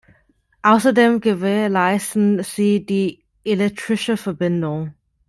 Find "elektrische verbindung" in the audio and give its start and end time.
3.43-4.95